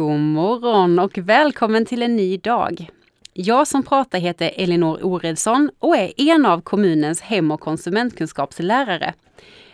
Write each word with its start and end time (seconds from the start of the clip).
God 0.00 0.20
morgon 0.20 0.98
och 0.98 1.18
välkommen 1.18 1.86
till 1.86 2.02
en 2.02 2.16
ny 2.16 2.36
dag. 2.36 2.90
Jag 3.32 3.66
som 3.66 3.82
pratar 3.82 4.18
heter 4.18 4.50
Elinor 4.56 4.98
Oredsson 5.02 5.70
och 5.78 5.96
är 5.96 6.12
en 6.16 6.46
av 6.46 6.60
kommunens 6.60 7.20
hem 7.20 7.50
och 7.50 7.60
konsumentkunskapslärare. 7.60 9.14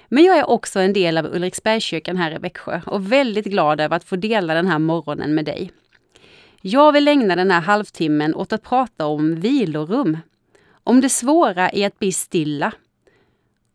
Men 0.08 0.24
jag 0.24 0.38
är 0.38 0.50
också 0.50 0.80
en 0.80 0.92
del 0.92 1.18
av 1.18 1.26
Ulriksbergskyrkan 1.26 2.16
här 2.16 2.34
i 2.34 2.38
Växjö 2.38 2.80
och 2.86 3.12
väldigt 3.12 3.46
glad 3.46 3.80
över 3.80 3.96
att 3.96 4.04
få 4.04 4.16
dela 4.16 4.54
den 4.54 4.66
här 4.66 4.78
morgonen 4.78 5.34
med 5.34 5.44
dig. 5.44 5.70
Jag 6.60 6.92
vill 6.92 7.08
ägna 7.08 7.36
den 7.36 7.50
här 7.50 7.60
halvtimmen 7.60 8.34
åt 8.34 8.52
att 8.52 8.62
prata 8.62 9.06
om 9.06 9.40
vilorum. 9.40 10.18
Om 10.84 11.00
det 11.00 11.08
svåra 11.08 11.72
i 11.72 11.84
att 11.84 11.98
bli 11.98 12.12
stilla 12.12 12.72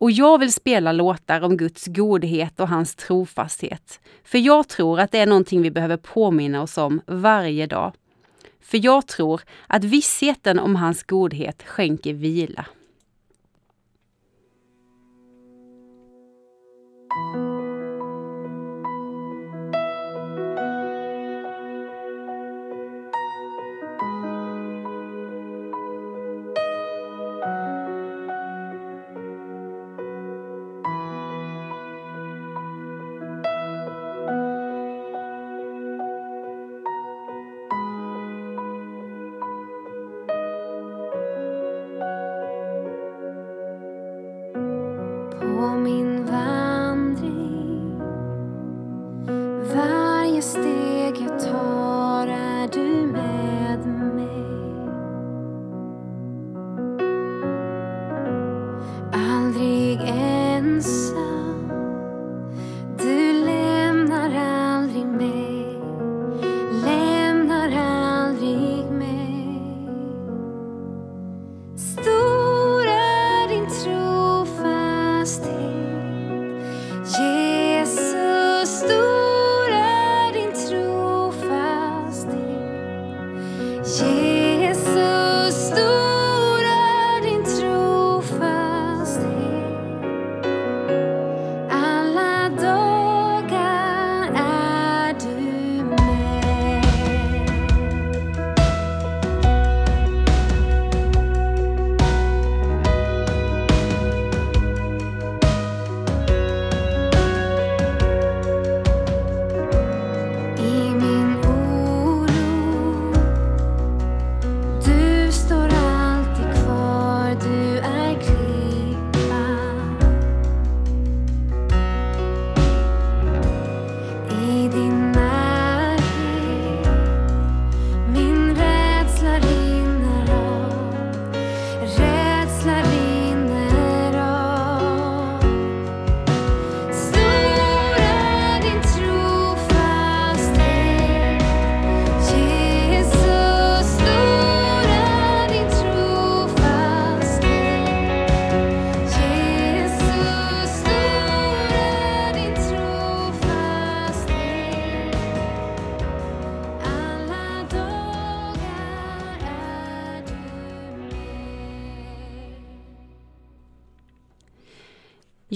och 0.01 0.11
jag 0.11 0.37
vill 0.37 0.53
spela 0.53 0.91
låtar 0.91 1.41
om 1.41 1.57
Guds 1.57 1.87
godhet 1.87 2.59
och 2.59 2.67
hans 2.67 2.95
trofasthet. 2.95 3.99
För 4.23 4.37
jag 4.37 4.67
tror 4.67 4.99
att 4.99 5.11
det 5.11 5.19
är 5.19 5.25
någonting 5.25 5.61
vi 5.61 5.71
behöver 5.71 5.97
påminna 5.97 6.61
oss 6.61 6.77
om 6.77 7.01
varje 7.05 7.67
dag. 7.67 7.93
För 8.61 8.85
jag 8.85 9.07
tror 9.07 9.41
att 9.67 9.83
vissheten 9.83 10.59
om 10.59 10.75
hans 10.75 11.03
godhet 11.03 11.63
skänker 11.63 12.13
vila. 12.13 12.65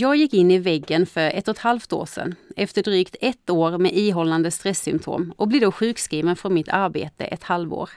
Jag 0.06 0.16
gick 0.16 0.34
in 0.34 0.52
i 0.52 0.58
väggen 0.58 1.06
för 1.06 1.22
ett 1.22 1.48
och 1.48 1.56
ett 1.56 1.62
halvt 1.62 1.94
år 1.94 2.06
sedan 2.06 2.36
efter 2.56 2.84
drygt 2.84 3.16
ett 3.22 3.50
år 3.50 3.78
med 3.78 3.98
ihållande 3.98 4.52
stresssymptom 4.52 5.34
och 5.38 5.48
blev 5.48 5.62
då 5.62 5.72
sjukskriven 5.72 6.36
från 6.36 6.54
mitt 6.54 6.70
arbete 6.70 7.26
ett 7.26 7.44
halvår. 7.44 7.90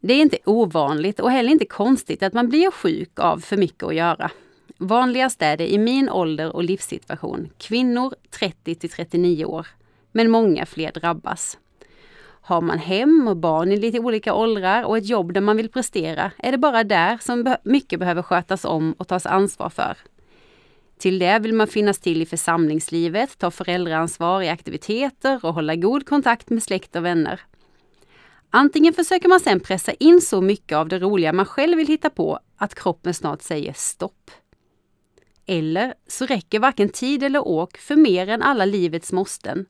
Det 0.00 0.14
är 0.14 0.20
inte 0.20 0.38
ovanligt 0.44 1.20
och 1.20 1.30
heller 1.30 1.50
inte 1.50 1.64
konstigt 1.64 2.22
att 2.22 2.32
man 2.32 2.48
blir 2.48 2.70
sjuk 2.70 3.18
av 3.18 3.38
för 3.38 3.56
mycket 3.56 3.82
att 3.82 3.94
göra. 3.94 4.30
Vanligast 4.78 5.42
är 5.42 5.56
det 5.56 5.72
i 5.72 5.78
min 5.78 6.08
ålder 6.08 6.56
och 6.56 6.64
livssituation, 6.64 7.50
kvinnor 7.58 8.14
30 8.30 8.74
till 8.74 8.90
39 8.90 9.44
år, 9.44 9.66
men 10.12 10.30
många 10.30 10.66
fler 10.66 10.92
drabbas. 10.92 11.58
Har 12.40 12.60
man 12.60 12.78
hem 12.78 13.28
och 13.28 13.36
barn 13.36 13.72
i 13.72 13.76
lite 13.76 13.98
olika 13.98 14.34
åldrar 14.34 14.84
och 14.84 14.98
ett 14.98 15.08
jobb 15.08 15.32
där 15.32 15.40
man 15.40 15.56
vill 15.56 15.68
prestera 15.68 16.30
är 16.38 16.52
det 16.52 16.58
bara 16.58 16.84
där 16.84 17.18
som 17.20 17.56
mycket 17.62 17.98
behöver 17.98 18.22
skötas 18.22 18.64
om 18.64 18.92
och 18.92 19.08
tas 19.08 19.26
ansvar 19.26 19.68
för. 19.68 19.96
Till 21.02 21.18
det 21.18 21.38
vill 21.38 21.54
man 21.54 21.66
finnas 21.66 21.98
till 21.98 22.22
i 22.22 22.26
församlingslivet, 22.26 23.38
ta 23.38 23.50
föräldraansvar 23.50 24.42
i 24.42 24.48
aktiviteter 24.48 25.44
och 25.44 25.54
hålla 25.54 25.76
god 25.76 26.06
kontakt 26.06 26.50
med 26.50 26.62
släkt 26.62 26.96
och 26.96 27.04
vänner. 27.04 27.40
Antingen 28.50 28.92
försöker 28.92 29.28
man 29.28 29.40
sedan 29.40 29.60
pressa 29.60 29.92
in 29.92 30.20
så 30.20 30.40
mycket 30.40 30.76
av 30.76 30.88
det 30.88 30.98
roliga 30.98 31.32
man 31.32 31.46
själv 31.46 31.76
vill 31.76 31.86
hitta 31.86 32.10
på 32.10 32.38
att 32.56 32.74
kroppen 32.74 33.14
snart 33.14 33.42
säger 33.42 33.72
stopp. 33.72 34.30
Eller 35.46 35.94
så 36.06 36.26
räcker 36.26 36.58
varken 36.58 36.88
tid 36.88 37.22
eller 37.22 37.48
åk 37.48 37.78
för 37.78 37.96
mer 37.96 38.28
än 38.28 38.42
alla 38.42 38.64
livets 38.64 39.12
måsten 39.12 39.66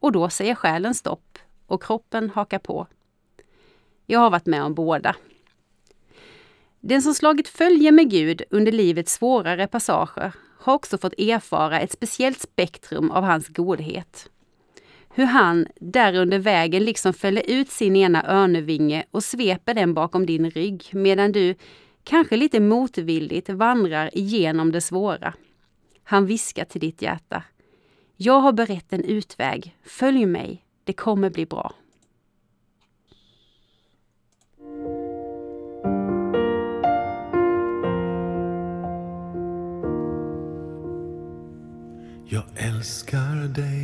och 0.00 0.12
då 0.12 0.28
säger 0.28 0.54
själen 0.54 0.94
stopp 0.94 1.38
och 1.66 1.82
kroppen 1.82 2.30
hakar 2.30 2.58
på. 2.58 2.86
Jag 4.06 4.20
har 4.20 4.30
varit 4.30 4.46
med 4.46 4.62
om 4.62 4.74
båda. 4.74 5.16
Den 6.80 7.02
som 7.02 7.14
slagit 7.14 7.48
följe 7.48 7.92
med 7.92 8.10
Gud 8.10 8.42
under 8.50 8.72
livets 8.72 9.12
svårare 9.12 9.66
passager 9.66 10.32
har 10.58 10.74
också 10.74 10.98
fått 10.98 11.18
erfara 11.18 11.80
ett 11.80 11.92
speciellt 11.92 12.40
spektrum 12.40 13.10
av 13.10 13.24
hans 13.24 13.48
godhet. 13.48 14.30
Hur 15.14 15.24
han 15.24 15.66
där 15.80 16.14
under 16.14 16.38
vägen 16.38 16.84
liksom 16.84 17.12
fäller 17.12 17.42
ut 17.46 17.70
sin 17.70 17.96
ena 17.96 18.24
örnevinge 18.26 19.04
och 19.10 19.24
sveper 19.24 19.74
den 19.74 19.94
bakom 19.94 20.26
din 20.26 20.50
rygg 20.50 20.84
medan 20.92 21.32
du, 21.32 21.54
kanske 22.04 22.36
lite 22.36 22.60
motvilligt, 22.60 23.48
vandrar 23.48 24.10
igenom 24.18 24.72
det 24.72 24.80
svåra. 24.80 25.34
Han 26.04 26.26
viskar 26.26 26.64
till 26.64 26.80
ditt 26.80 27.02
hjärta. 27.02 27.42
Jag 28.16 28.40
har 28.40 28.52
berett 28.52 28.92
en 28.92 29.04
utväg. 29.04 29.76
Följ 29.84 30.26
mig. 30.26 30.64
Det 30.84 30.92
kommer 30.92 31.30
bli 31.30 31.46
bra. 31.46 31.74
Jag 42.28 42.42
älskar 42.56 43.48
dig. 43.54 43.82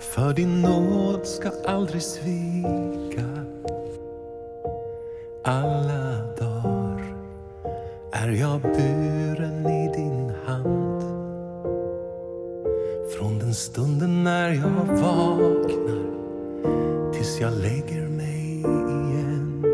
För 0.00 0.34
din 0.34 0.62
nåd 0.62 1.26
ska 1.26 1.50
aldrig 1.66 2.02
svika. 2.02 3.44
Alla 5.44 6.34
dagar 6.38 7.14
är 8.12 8.28
jag 8.28 8.60
buren 8.60 9.66
i 9.66 9.92
din 9.96 10.32
hand. 10.46 11.02
Från 13.18 13.38
den 13.38 13.54
stunden 13.54 14.24
när 14.24 14.50
jag 14.50 15.00
vaknar 15.00 16.02
tills 17.12 17.40
jag 17.40 17.52
lägger 17.52 18.08
mig 18.08 18.60
igen 18.60 19.64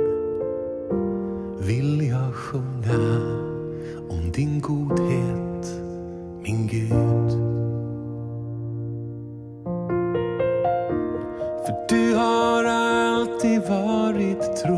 vill 1.58 2.08
jag 2.08 2.34
sjunga 2.34 3.41
din 4.34 4.60
godhet, 4.60 5.66
min 6.42 6.66
Gud. 6.66 7.30
För 11.66 11.86
du 11.88 12.14
har 12.14 12.64
alltid 12.64 13.60
varit 13.60 14.56
trofast. 14.56 14.71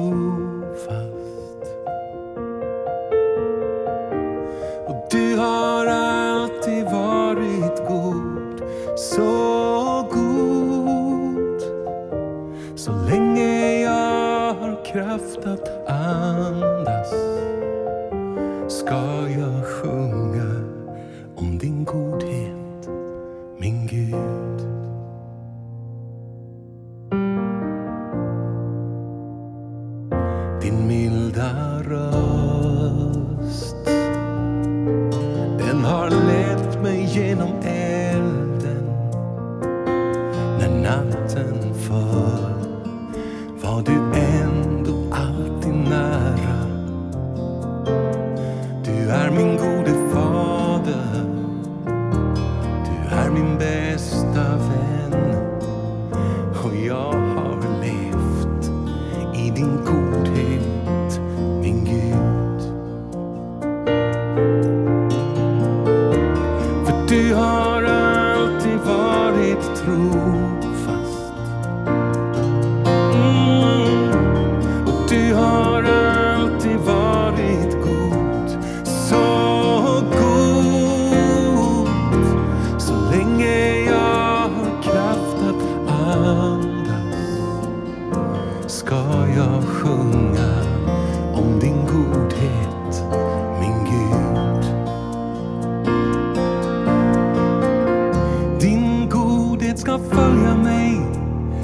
Ska 99.94 100.16
följa 100.16 100.56
mig, 100.56 101.00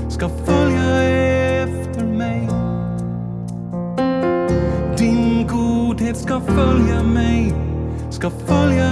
ska 0.09 0.29
följa 0.29 1.03
efter 1.62 2.05
mig. 2.05 2.49
Din 4.99 5.47
godhet 5.47 6.17
ska 6.17 6.41
följa 6.41 7.03
mig, 7.03 7.55
ska 8.11 8.31
följa 8.31 8.90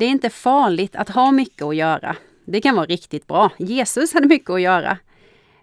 Det 0.00 0.06
är 0.06 0.10
inte 0.10 0.30
farligt 0.30 0.96
att 0.96 1.08
ha 1.08 1.32
mycket 1.32 1.62
att 1.62 1.76
göra. 1.76 2.16
Det 2.44 2.60
kan 2.60 2.76
vara 2.76 2.86
riktigt 2.86 3.26
bra. 3.26 3.50
Jesus 3.58 4.12
hade 4.12 4.28
mycket 4.28 4.50
att 4.50 4.60
göra. 4.60 4.98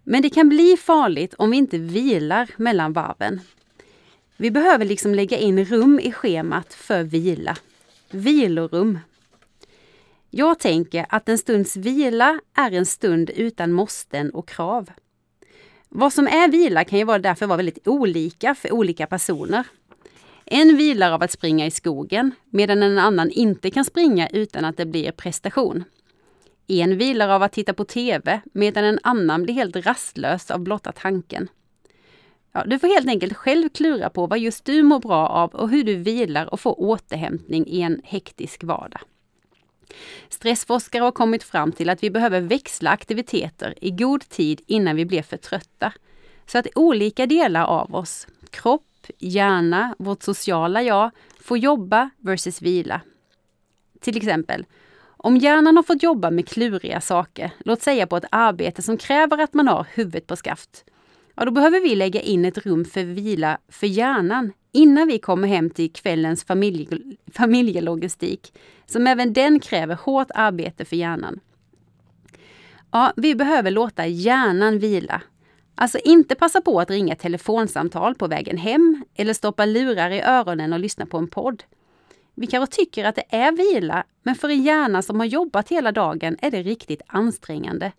Men 0.04 0.22
det 0.22 0.30
kan 0.30 0.50
bli 0.50 0.78
farligt 0.78 1.34
om 1.34 1.52
vi 1.52 1.58
inte 1.58 1.78
vilar 1.78 2.50
mellan 2.58 2.94
varven. 2.94 3.40
Vi 4.38 4.52
behöver 4.52 4.86
liksom 4.86 5.16
lägga 5.16 5.38
in 5.38 5.66
rum 5.66 6.00
i 6.00 6.12
schemat 6.12 6.74
för 6.74 7.04
vila. 7.04 7.58
Vilorum. 8.12 9.00
Jag 10.30 10.60
tänker 10.60 11.06
att 11.10 11.30
en 11.30 11.38
stunds 11.38 11.76
vila 11.76 12.40
är 12.58 12.72
en 12.72 12.86
stund 12.86 13.30
utan 13.30 13.72
måsten 13.72 14.30
och 14.32 14.48
krav. 14.48 14.92
Vad 15.90 16.14
som 16.14 16.28
är 16.28 16.52
vila 16.52 16.84
kan 16.84 17.00
ju 17.00 17.06
vara 17.06 17.20
därför 17.20 17.46
vara 17.48 17.58
väldigt 17.58 17.88
olika 17.88 18.56
för 18.56 18.72
olika 18.72 19.08
personer. 19.08 19.64
En 20.50 20.78
vilar 20.78 21.12
av 21.12 21.24
att 21.24 21.32
springa 21.32 21.66
i 21.66 21.72
skogen 21.72 22.32
medan 22.50 22.84
en 22.84 22.98
annan 22.98 23.32
inte 23.32 23.72
kan 23.72 23.86
springa 23.86 24.28
utan 24.28 24.66
att 24.66 24.78
det 24.78 24.86
blir 24.86 25.12
prestation. 25.12 25.84
En 26.68 26.98
vilar 26.98 27.30
av 27.30 27.44
att 27.44 27.54
titta 27.54 27.74
på 27.74 27.86
TV 27.86 28.42
medan 28.54 28.84
en 28.84 29.00
annan 29.04 29.44
blir 29.44 29.54
helt 29.54 29.76
rastlös 29.76 30.52
av 30.52 30.60
blotta 30.60 30.92
tanken. 30.92 31.48
Ja, 32.52 32.64
du 32.66 32.80
får 32.80 32.88
helt 32.88 33.08
enkelt 33.08 33.34
själv 33.34 33.70
klura 33.70 34.10
på 34.10 34.28
vad 34.28 34.40
just 34.40 34.66
du 34.66 34.84
mår 34.84 35.00
bra 35.00 35.28
av 35.28 35.56
och 35.56 35.70
hur 35.70 35.84
du 35.84 35.96
vilar 35.96 36.54
och 36.54 36.60
får 36.60 36.82
återhämtning 36.82 37.68
i 37.68 37.82
en 37.82 38.02
hektisk 38.04 38.64
vardag. 38.64 39.02
Stressforskare 40.30 41.04
har 41.04 41.12
kommit 41.12 41.44
fram 41.44 41.72
till 41.72 41.90
att 41.90 42.04
vi 42.04 42.10
behöver 42.10 42.42
växla 42.42 42.90
aktiviteter 42.90 43.74
i 43.82 43.92
god 43.92 44.30
tid 44.30 44.62
innan 44.68 44.96
vi 44.96 45.06
blir 45.06 45.22
för 45.22 45.38
trötta. 45.38 45.94
Så 46.46 46.58
att 46.58 46.68
olika 46.76 47.26
delar 47.26 47.66
av 47.66 47.96
oss, 47.96 48.28
kropp, 48.50 48.87
hjärna, 49.18 49.96
vårt 50.00 50.24
sociala 50.24 50.84
jag, 50.84 51.12
får 51.40 51.58
jobba 51.58 52.10
versus 52.18 52.62
vila. 52.62 53.02
Till 54.00 54.18
exempel, 54.18 54.66
om 55.18 55.38
hjärnan 55.38 55.76
har 55.76 55.84
fått 55.84 56.04
jobba 56.04 56.32
med 56.32 56.48
kluriga 56.48 57.02
saker, 57.02 57.52
låt 57.60 57.82
säga 57.82 58.08
på 58.08 58.18
ett 58.18 58.26
arbete 58.32 58.82
som 58.82 58.98
kräver 58.98 59.38
att 59.38 59.54
man 59.54 59.68
har 59.68 59.88
huvudet 59.94 60.28
på 60.28 60.36
skaft, 60.36 60.86
ja 61.36 61.46
då 61.46 61.52
behöver 61.52 61.80
vi 61.80 61.96
lägga 61.96 62.22
in 62.22 62.46
ett 62.46 62.58
rum 62.58 62.86
för 62.86 63.04
vila 63.04 63.58
för 63.70 63.88
hjärnan 63.88 64.54
innan 64.72 65.08
vi 65.08 65.20
kommer 65.20 65.48
hem 65.48 65.70
till 65.70 65.94
kvällens 65.94 66.44
familje, 66.44 66.88
familjelogistik, 67.34 68.54
som 68.86 69.08
även 69.08 69.34
den 69.34 69.60
kräver 69.60 69.96
hårt 69.96 70.32
arbete 70.36 70.86
för 70.86 70.96
hjärnan. 70.96 71.40
Ja, 72.92 73.14
vi 73.16 73.36
behöver 73.36 73.72
låta 73.72 74.08
hjärnan 74.08 74.80
vila. 74.80 75.22
Alltså 75.80 76.00
inte 76.04 76.36
passa 76.36 76.62
på 76.62 76.80
att 76.80 76.90
ringa 76.90 77.16
telefonsamtal 77.16 78.16
på 78.16 78.28
vägen 78.28 78.58
hem 78.58 79.06
eller 79.16 79.34
stoppa 79.34 79.66
lurar 79.66 80.12
i 80.12 80.22
öronen 80.22 80.74
och 80.74 80.80
lyssna 80.80 81.06
på 81.06 81.18
en 81.18 81.28
podd. 81.28 81.64
Vi 82.36 82.48
kanske 82.48 82.76
tycker 82.76 83.06
att 83.06 83.16
det 83.16 83.26
är 83.30 83.52
vila, 83.52 84.04
men 84.24 84.36
för 84.36 84.50
en 84.50 84.64
hjärna 84.64 85.02
som 85.02 85.20
har 85.20 85.28
jobbat 85.28 85.70
hela 85.70 85.92
dagen 85.92 86.38
är 86.42 86.52
det 86.52 86.62
riktigt 86.62 87.02
ansträngande. 87.08 87.92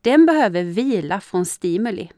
Den 0.00 0.26
behöver 0.26 0.62
vila 0.62 1.20
från 1.20 1.46
stimuli. 1.46 2.10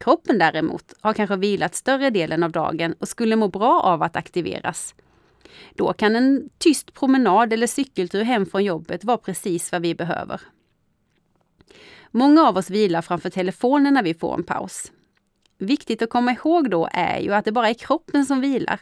Kroppen 0.00 0.38
däremot 0.38 0.94
har 1.00 1.12
kanske 1.12 1.36
vilat 1.36 1.74
större 1.74 2.10
delen 2.10 2.42
av 2.42 2.52
dagen 2.52 2.94
och 2.98 3.08
skulle 3.08 3.36
må 3.36 3.48
bra 3.48 3.80
av 3.80 4.02
att 4.02 4.16
aktiveras. 4.16 4.94
Då 5.74 5.92
kan 5.92 6.16
en 6.16 6.50
tyst 6.58 6.94
promenad 6.94 7.52
eller 7.52 7.66
cykeltur 7.66 8.22
hem 8.22 8.46
från 8.46 8.64
jobbet 8.64 9.04
vara 9.04 9.18
precis 9.18 9.72
vad 9.72 9.82
vi 9.82 9.94
behöver. 9.94 10.40
Många 12.16 12.48
av 12.48 12.56
oss 12.56 12.70
vilar 12.70 13.02
framför 13.02 13.30
telefonen 13.30 13.94
när 13.94 14.02
vi 14.02 14.14
får 14.14 14.34
en 14.34 14.44
paus. 14.44 14.92
Viktigt 15.58 16.02
att 16.02 16.10
komma 16.10 16.32
ihåg 16.32 16.70
då 16.70 16.88
är 16.92 17.18
ju 17.18 17.34
att 17.34 17.44
det 17.44 17.52
bara 17.52 17.68
är 17.68 17.74
kroppen 17.74 18.26
som 18.26 18.40
vilar. 18.40 18.80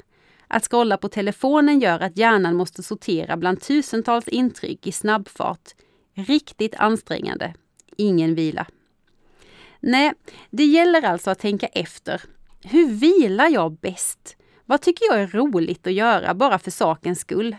Att 0.48 0.64
scrolla 0.64 0.96
på 0.96 1.08
telefonen 1.08 1.80
gör 1.80 2.00
att 2.00 2.16
hjärnan 2.16 2.56
måste 2.56 2.82
sortera 2.82 3.36
bland 3.36 3.60
tusentals 3.60 4.28
intryck 4.28 4.86
i 4.86 4.92
snabbfart. 4.92 5.70
Riktigt 6.14 6.74
ansträngande. 6.74 7.54
Ingen 7.96 8.34
vila. 8.34 8.66
Nej, 9.80 10.12
det 10.50 10.64
gäller 10.64 11.02
alltså 11.02 11.30
att 11.30 11.38
tänka 11.38 11.66
efter. 11.66 12.22
Hur 12.64 12.86
vilar 12.86 13.48
jag 13.48 13.72
bäst? 13.72 14.36
Vad 14.64 14.80
tycker 14.80 15.04
jag 15.04 15.20
är 15.22 15.26
roligt 15.26 15.86
att 15.86 15.92
göra 15.92 16.34
bara 16.34 16.58
för 16.58 16.70
sakens 16.70 17.20
skull? 17.20 17.56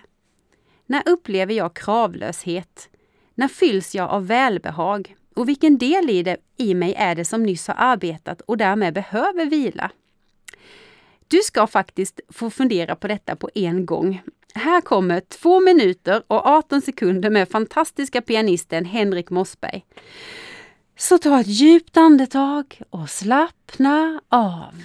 När 0.85 1.03
upplever 1.05 1.53
jag 1.53 1.75
kravlöshet? 1.75 2.89
När 3.35 3.47
fylls 3.47 3.95
jag 3.95 4.09
av 4.09 4.27
välbehag? 4.27 5.15
Och 5.35 5.49
vilken 5.49 5.77
del 5.77 6.09
i, 6.09 6.23
det, 6.23 6.37
i 6.57 6.73
mig 6.73 6.93
är 6.97 7.15
det 7.15 7.25
som 7.25 7.43
nyss 7.43 7.67
har 7.67 7.75
arbetat 7.77 8.41
och 8.41 8.57
därmed 8.57 8.93
behöver 8.93 9.45
vila? 9.45 9.91
Du 11.27 11.41
ska 11.43 11.67
faktiskt 11.67 12.19
få 12.29 12.49
fundera 12.49 12.95
på 12.95 13.07
detta 13.07 13.35
på 13.35 13.49
en 13.55 13.85
gång. 13.85 14.21
Här 14.53 14.81
kommer 14.81 15.19
två 15.19 15.59
minuter 15.59 16.23
och 16.27 16.45
18 16.45 16.81
sekunder 16.81 17.29
med 17.29 17.49
fantastiska 17.49 18.21
pianisten 18.21 18.85
Henrik 18.85 19.29
Mossberg. 19.29 19.85
Så 20.97 21.17
ta 21.17 21.39
ett 21.39 21.47
djupt 21.47 21.97
andetag 21.97 22.81
och 22.89 23.09
slappna 23.09 24.21
av. 24.29 24.83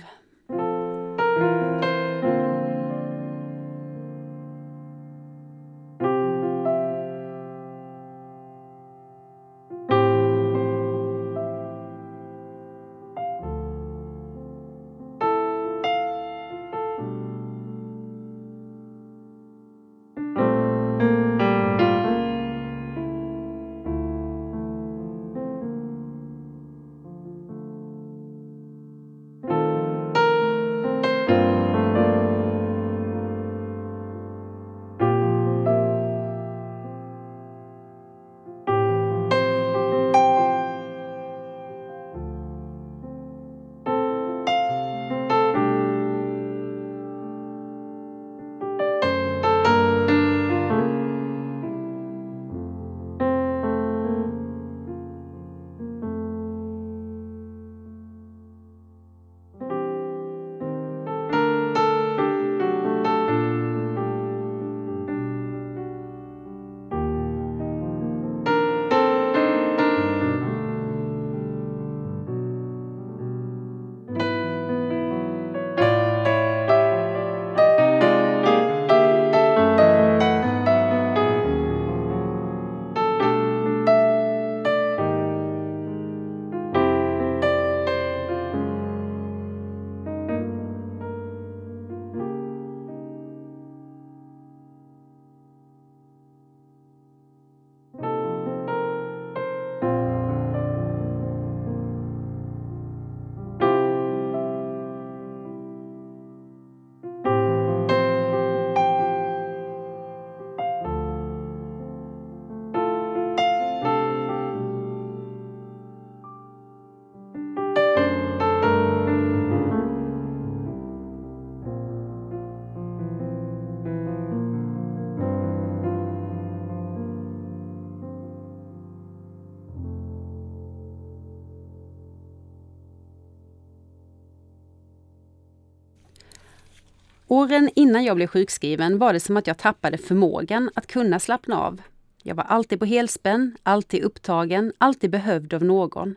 Åren 137.30 137.70
innan 137.74 138.04
jag 138.04 138.16
blev 138.16 138.26
sjukskriven 138.26 138.98
var 138.98 139.12
det 139.12 139.20
som 139.20 139.36
att 139.36 139.46
jag 139.46 139.58
tappade 139.58 139.98
förmågan 139.98 140.70
att 140.74 140.86
kunna 140.86 141.18
slappna 141.20 141.60
av. 141.60 141.82
Jag 142.22 142.34
var 142.34 142.44
alltid 142.44 142.78
på 142.78 142.84
helspänn, 142.84 143.56
alltid 143.62 144.02
upptagen, 144.02 144.72
alltid 144.78 145.10
behövd 145.10 145.54
av 145.54 145.64
någon. 145.64 146.14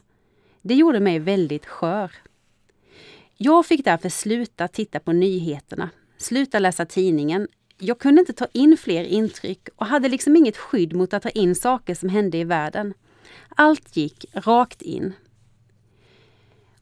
Det 0.62 0.74
gjorde 0.74 1.00
mig 1.00 1.20
väldigt 1.20 1.66
skör. 1.66 2.12
Jag 3.38 3.66
fick 3.66 3.86
därför 3.86 4.10
sluta 4.10 4.68
titta 4.68 5.00
på 5.00 5.12
nyheterna, 5.12 5.90
sluta 6.18 6.60
läsa 6.60 6.86
tidningen. 6.86 7.48
Jag 7.78 8.00
kunde 8.00 8.20
inte 8.20 8.34
ta 8.34 8.48
in 8.52 8.78
fler 8.78 9.04
intryck 9.04 9.70
och 9.76 9.86
hade 9.86 10.10
liksom 10.10 10.36
inget 10.36 10.58
skydd 10.58 10.94
mot 10.94 11.14
att 11.14 11.24
ta 11.24 11.30
in 11.30 11.56
saker 11.56 11.96
som 11.96 12.10
hände 12.10 12.38
i 12.38 12.44
världen. 12.44 12.94
Allt 13.50 13.98
gick 13.98 14.26
rakt 14.34 14.82
in. 14.82 15.14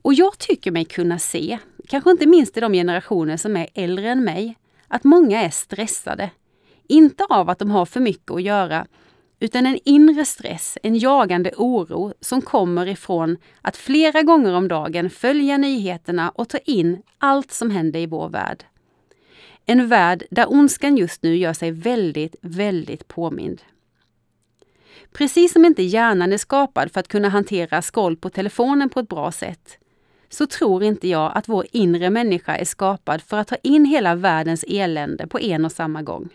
Och 0.02 0.14
jag 0.14 0.38
tycker 0.38 0.72
mig 0.72 0.86
kunna 0.86 1.20
se, 1.20 1.60
kanske 1.90 2.12
inte 2.12 2.28
minst 2.28 2.58
i 2.58 2.60
de 2.60 2.74
generationer 2.74 3.38
som 3.38 3.58
är 3.58 3.68
äldre 3.74 4.10
än 4.10 4.24
mig, 4.24 4.58
att 4.88 5.04
många 5.04 5.42
är 5.42 5.50
stressade. 5.50 6.30
Inte 6.88 7.26
av 7.30 7.50
att 7.50 7.60
de 7.60 7.72
har 7.72 7.86
för 7.86 8.00
mycket 8.00 8.32
att 8.32 8.44
göra, 8.44 8.88
utan 9.40 9.66
en 9.66 9.80
inre 9.86 10.26
stress, 10.26 10.78
en 10.84 10.96
jagande 10.96 11.52
oro 11.58 12.14
som 12.20 12.42
kommer 12.42 12.88
ifrån 12.88 13.38
att 13.62 13.78
flera 13.78 14.22
gånger 14.22 14.54
om 14.54 14.68
dagen 14.68 15.10
följa 15.10 15.58
nyheterna 15.58 16.30
och 16.30 16.50
ta 16.50 16.58
in 16.58 17.02
allt 17.18 17.52
som 17.52 17.72
händer 17.72 18.00
i 18.00 18.06
vår 18.06 18.30
värld. 18.30 18.64
En 19.66 19.88
värld 19.88 20.24
där 20.32 20.52
ondskan 20.52 20.98
just 20.98 21.24
nu 21.24 21.36
gör 21.36 21.54
sig 21.54 21.72
väldigt, 21.72 22.36
väldigt 22.42 23.08
påmind. 23.08 23.62
Precis 25.12 25.54
som 25.54 25.66
inte 25.66 25.84
hjärnan 25.84 26.34
är 26.34 26.38
skapad 26.38 26.92
för 26.92 27.00
att 27.00 27.08
kunna 27.08 27.30
hantera 27.30 27.82
skroll 27.82 28.18
på 28.18 28.30
telefonen 28.30 28.90
på 28.90 29.00
ett 29.00 29.10
bra 29.10 29.32
sätt, 29.32 29.79
så 30.30 30.48
tror 30.48 30.84
inte 30.84 31.08
jag 31.08 31.32
att 31.36 31.48
vår 31.50 31.66
inre 31.72 32.10
människa 32.10 32.56
är 32.56 32.66
skapad 32.66 33.22
för 33.22 33.38
att 33.38 33.48
ta 33.48 33.56
in 33.64 33.86
hela 33.86 34.16
världens 34.16 34.66
elände 34.68 35.28
på 35.28 35.40
en 35.40 35.66
och 35.66 35.72
samma 35.72 36.02
gång. 36.02 36.30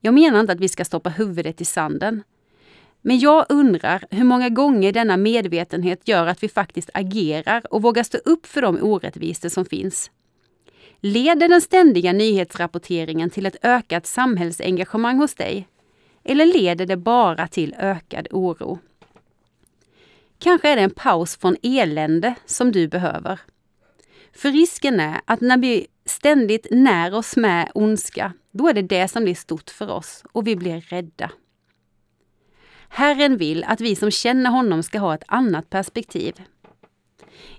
Jag 0.00 0.14
menar 0.14 0.40
inte 0.40 0.52
att 0.52 0.60
vi 0.60 0.68
ska 0.68 0.84
stoppa 0.84 1.10
huvudet 1.10 1.60
i 1.60 1.64
sanden. 1.64 2.22
Men 3.00 3.18
jag 3.18 3.46
undrar 3.48 4.04
hur 4.10 4.24
många 4.24 4.48
gånger 4.48 4.92
denna 4.92 5.16
medvetenhet 5.16 6.08
gör 6.08 6.26
att 6.26 6.42
vi 6.42 6.48
faktiskt 6.48 6.90
agerar 6.94 7.72
och 7.74 7.82
vågar 7.82 8.02
stå 8.02 8.18
upp 8.18 8.46
för 8.46 8.62
de 8.62 8.82
orättvisor 8.82 9.48
som 9.48 9.64
finns. 9.64 10.10
Leder 11.00 11.48
den 11.48 11.60
ständiga 11.60 12.12
nyhetsrapporteringen 12.12 13.30
till 13.30 13.46
ett 13.46 13.56
ökat 13.64 14.06
samhällsengagemang 14.06 15.18
hos 15.18 15.34
dig? 15.34 15.68
Eller 16.24 16.46
leder 16.46 16.86
det 16.86 16.96
bara 16.96 17.48
till 17.48 17.74
ökad 17.78 18.28
oro? 18.30 18.78
Kanske 20.38 20.68
är 20.68 20.76
det 20.76 20.82
en 20.82 20.90
paus 20.90 21.36
från 21.36 21.56
elände 21.62 22.34
som 22.46 22.72
du 22.72 22.88
behöver. 22.88 23.40
För 24.32 24.52
risken 24.52 25.00
är 25.00 25.20
att 25.24 25.40
när 25.40 25.58
vi 25.58 25.86
ständigt 26.04 26.66
när 26.70 27.14
oss 27.14 27.36
med 27.36 27.70
ondska, 27.74 28.32
då 28.50 28.68
är 28.68 28.74
det 28.74 28.82
det 28.82 29.08
som 29.08 29.24
blir 29.24 29.34
stort 29.34 29.70
för 29.70 29.90
oss 29.90 30.24
och 30.32 30.46
vi 30.46 30.56
blir 30.56 30.80
rädda. 30.80 31.30
Herren 32.88 33.36
vill 33.36 33.64
att 33.64 33.80
vi 33.80 33.96
som 33.96 34.10
känner 34.10 34.50
honom 34.50 34.82
ska 34.82 34.98
ha 34.98 35.14
ett 35.14 35.24
annat 35.26 35.70
perspektiv. 35.70 36.34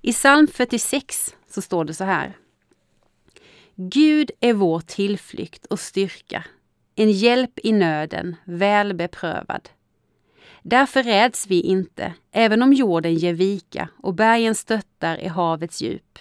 I 0.02 0.14
psalm 0.14 0.48
46 0.48 1.36
så 1.50 1.62
står 1.62 1.86
det 1.86 1.94
så 1.94 2.04
här. 2.04 2.38
Gud 3.76 4.32
är 4.40 4.54
vår 4.54 4.80
tillflykt 4.80 5.66
och 5.66 5.80
styrka, 5.80 6.44
en 6.96 7.12
hjälp 7.12 7.60
i 7.64 7.72
nöden, 7.72 8.36
väl 8.44 8.94
beprövad. 8.94 9.70
Därför 10.70 11.04
räds 11.04 11.48
vi 11.48 11.62
inte, 11.62 12.14
även 12.32 12.62
om 12.62 12.74
jorden 12.74 13.16
ger 13.16 13.34
vika 13.34 13.90
och 13.98 14.14
bergen 14.14 14.56
stöttar 14.56 15.18
i 15.18 15.28
havets 15.28 15.82
djup. 15.82 16.20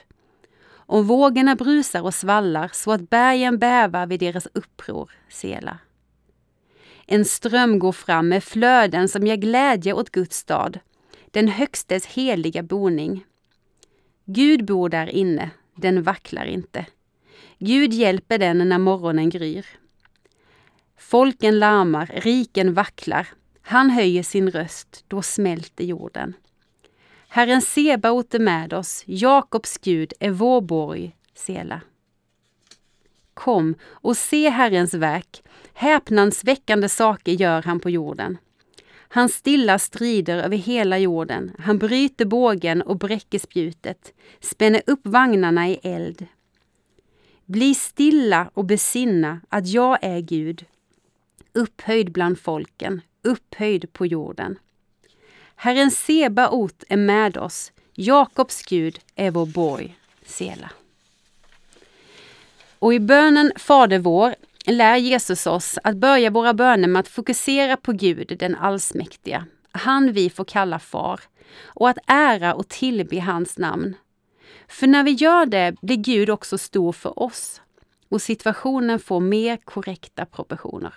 Om 0.71 1.07
vågorna 1.07 1.55
brusar 1.55 2.03
och 2.03 2.15
svallar 2.15 2.71
så 2.73 2.93
att 2.93 3.11
bergen 3.11 3.59
bävar 3.59 4.07
vid 4.07 4.21
deras 4.21 4.49
uppror, 4.55 5.11
Sela. 5.29 5.79
En 7.07 7.25
ström 7.25 7.79
går 7.79 7.93
fram 7.93 8.29
med 8.29 8.45
flöden 8.45 9.09
som 9.09 9.27
ger 9.27 9.37
glädje 9.37 9.93
åt 9.93 10.11
Guds 10.11 10.37
stad, 10.37 10.79
den 11.31 11.49
högstes 11.49 12.07
heliga 12.07 12.63
boning. 12.63 13.25
Gud 14.25 14.65
bor 14.65 14.89
där 14.89 15.07
inne, 15.07 15.51
den 15.77 16.03
vacklar 16.03 16.45
inte. 16.45 16.87
Gud 17.59 17.93
hjälper 17.93 18.39
den 18.39 18.69
när 18.69 18.79
morgonen 18.79 19.31
gryr. 19.31 19.67
Folken 20.99 21.59
larmar, 21.59 22.11
riken 22.15 22.75
vacklar. 22.75 23.29
Han 23.69 23.91
höjer 23.91 24.23
sin 24.23 24.51
röst, 24.51 25.05
då 25.09 25.23
smälter 25.23 25.85
jorden. 25.85 26.35
Herren 27.29 27.63
Sebaot 27.63 28.35
är 28.35 28.39
med 28.39 28.73
oss, 28.73 29.03
Jakobs 29.07 29.79
Gud 29.79 30.13
är 30.21 30.31
vår 30.31 30.61
borg, 30.61 31.17
Sela. 31.35 31.81
Kom 33.35 33.75
och 33.85 34.17
se 34.17 34.49
Herrens 34.49 34.95
verk, 34.95 35.43
häpnadsväckande 35.73 36.89
saker 36.89 37.33
gör 37.33 37.63
han 37.63 37.81
på 37.81 37.91
jorden. 37.91 38.39
Han 38.91 39.29
stillar 39.29 39.79
strider 39.79 40.37
över 40.37 40.57
hela 40.57 40.99
jorden, 40.99 41.53
han 41.59 41.79
bryter 41.79 42.25
bågen 42.25 42.83
och 42.83 42.99
bräcker 42.99 43.39
spjutet, 43.39 44.13
spänner 44.41 44.83
upp 44.87 45.01
vagnarna 45.03 45.69
i 45.69 45.81
eld. 45.83 46.27
Bli 47.45 47.75
stilla 47.75 48.51
och 48.55 48.65
besinna 48.65 49.41
att 49.49 49.67
jag 49.67 49.99
är 50.03 50.21
Gud, 50.21 50.65
upphöjd 51.53 52.13
bland 52.13 52.39
folken, 52.39 53.01
upphöjd 53.23 53.93
på 53.93 54.07
jorden. 54.07 54.59
Herren 55.57 55.91
Sebaot 55.91 56.85
är 56.89 56.97
med 56.97 57.37
oss, 57.37 57.73
Jakobs 57.95 58.63
Gud 58.63 58.99
är 59.15 59.31
vår 59.31 59.47
borg, 59.47 59.99
Sela. 60.27 60.71
Och 62.79 62.95
i 62.95 63.01
bönen 63.01 63.53
Fader 63.57 63.99
vår 63.99 64.35
lär 64.67 64.97
Jesus 64.97 65.47
oss 65.47 65.79
att 65.85 65.97
börja 65.97 66.31
våra 66.31 66.55
böner 66.55 66.89
med 66.89 67.01
att 67.01 67.09
fokusera 67.09 67.77
på 67.77 67.93
Gud, 67.93 68.37
den 68.39 68.57
allsmäktiga, 68.57 69.47
han 69.71 70.13
vi 70.13 70.31
får 70.31 70.45
kalla 70.45 70.79
far, 70.79 71.21
och 71.65 71.89
att 71.89 71.99
ära 72.07 72.55
och 72.55 72.69
tillbe 72.69 73.21
hans 73.21 73.59
namn. 73.59 73.95
För 74.69 74.87
när 74.87 75.03
vi 75.03 75.11
gör 75.11 75.47
det 75.47 75.75
blir 75.83 75.97
Gud 75.97 76.31
också 76.31 76.59
stor 76.59 76.93
för 76.93 77.23
oss 77.23 77.61
och 78.09 78.23
situationen 78.23 78.99
får 78.99 79.21
mer 79.21 79.57
korrekta 79.57 80.25
proportioner. 80.27 80.95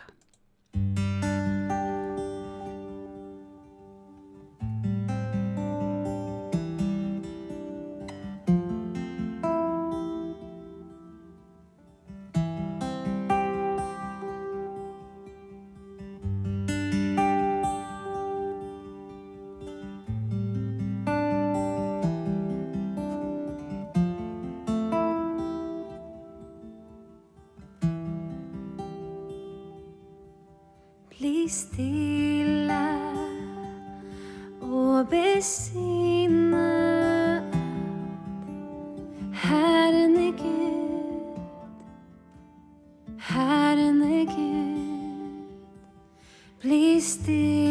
Bli 46.64 47.02
stilla 47.02 47.71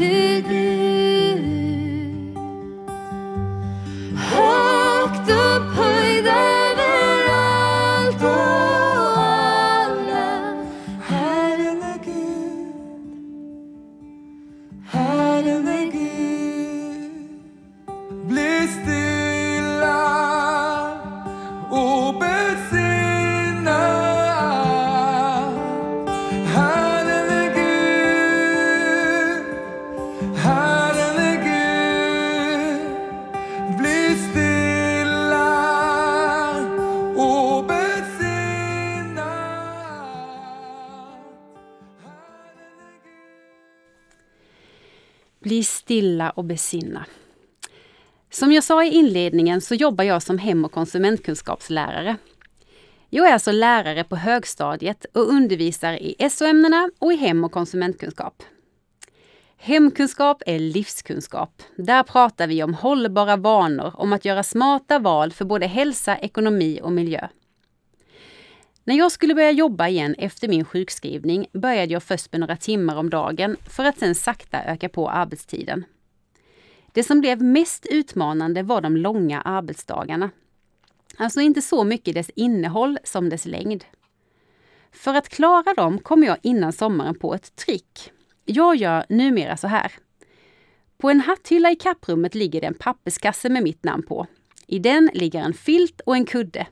är 0.00 0.42
du 0.42 0.63
stilla 45.94 46.30
och 46.30 46.44
besinna. 46.44 47.06
Som 48.30 48.52
jag 48.52 48.64
sa 48.64 48.84
i 48.84 48.88
inledningen 48.88 49.60
så 49.60 49.74
jobbar 49.74 50.04
jag 50.04 50.22
som 50.22 50.38
hem 50.38 50.64
och 50.64 50.72
konsumentkunskapslärare. 50.72 52.16
Jag 53.10 53.28
är 53.28 53.32
alltså 53.32 53.52
lärare 53.52 54.04
på 54.04 54.16
högstadiet 54.16 55.06
och 55.12 55.28
undervisar 55.28 55.92
i 55.92 56.30
SO-ämnena 56.30 56.90
och 56.98 57.12
i 57.12 57.16
hem 57.16 57.44
och 57.44 57.52
konsumentkunskap. 57.52 58.42
Hemkunskap 59.56 60.42
är 60.46 60.58
livskunskap. 60.58 61.62
Där 61.76 62.02
pratar 62.02 62.46
vi 62.46 62.62
om 62.62 62.74
hållbara 62.74 63.36
vanor, 63.36 63.92
om 63.94 64.12
att 64.12 64.24
göra 64.24 64.42
smarta 64.42 64.98
val 64.98 65.32
för 65.32 65.44
både 65.44 65.66
hälsa, 65.66 66.18
ekonomi 66.18 66.80
och 66.82 66.92
miljö. 66.92 67.28
När 68.84 68.94
jag 68.94 69.12
skulle 69.12 69.34
börja 69.34 69.50
jobba 69.50 69.88
igen 69.88 70.14
efter 70.18 70.48
min 70.48 70.64
sjukskrivning 70.64 71.46
började 71.52 71.92
jag 71.92 72.02
först 72.02 72.32
med 72.32 72.40
några 72.40 72.56
timmar 72.56 72.96
om 72.96 73.10
dagen 73.10 73.56
för 73.66 73.84
att 73.84 73.98
sen 73.98 74.14
sakta 74.14 74.64
öka 74.64 74.88
på 74.88 75.10
arbetstiden. 75.10 75.84
Det 76.92 77.02
som 77.02 77.20
blev 77.20 77.42
mest 77.42 77.86
utmanande 77.90 78.62
var 78.62 78.80
de 78.80 78.96
långa 78.96 79.40
arbetsdagarna. 79.40 80.30
Alltså 81.16 81.40
inte 81.40 81.62
så 81.62 81.84
mycket 81.84 82.14
dess 82.14 82.30
innehåll 82.34 82.98
som 83.04 83.28
dess 83.28 83.46
längd. 83.46 83.84
För 84.92 85.14
att 85.14 85.28
klara 85.28 85.74
dem 85.74 85.98
kom 85.98 86.22
jag 86.22 86.36
innan 86.42 86.72
sommaren 86.72 87.18
på 87.18 87.34
ett 87.34 87.56
trick. 87.56 88.12
Jag 88.44 88.76
gör 88.76 89.06
numera 89.08 89.56
så 89.56 89.66
här. 89.66 89.92
På 90.98 91.10
en 91.10 91.20
hatthylla 91.20 91.70
i 91.70 91.76
kapprummet 91.76 92.34
ligger 92.34 92.60
det 92.60 92.66
en 92.66 92.74
papperskasse 92.74 93.48
med 93.48 93.62
mitt 93.62 93.84
namn 93.84 94.02
på. 94.02 94.26
I 94.66 94.78
den 94.78 95.10
ligger 95.14 95.40
en 95.40 95.54
filt 95.54 96.00
och 96.00 96.16
en 96.16 96.26
kudde. 96.26 96.66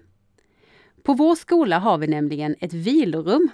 På 1.02 1.14
vår 1.14 1.34
skola 1.34 1.78
har 1.78 1.98
vi 1.98 2.06
nämligen 2.06 2.56
ett 2.60 2.72
vilorum. 2.72 3.50